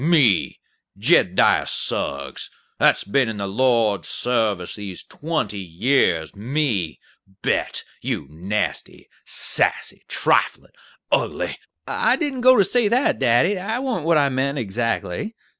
"Me, 0.03 0.59
Jed 0.97 1.35
diah 1.35 1.67
Suggs, 1.67 2.49
that's 2.79 3.03
been 3.03 3.29
in 3.29 3.37
the 3.37 3.45
Lord's 3.45 4.07
sarvice 4.07 4.73
these 4.73 5.03
twenty 5.03 5.59
years, 5.59 6.35
me 6.35 6.99
bet, 7.43 7.83
you 8.01 8.25
nasty, 8.31 9.09
sassy, 9.25 10.03
triflin', 10.07 10.73
ugly" 11.11 11.55
"I 11.87 12.15
didn't 12.15 12.41
go 12.41 12.55
to 12.57 12.63
say 12.63 12.87
that, 12.87 13.19
daddy; 13.19 13.53
that 13.53 13.83
warn't 13.83 14.07
what 14.07 14.17
I 14.17 14.29
meant 14.29 14.57
adzactly. 14.57 15.35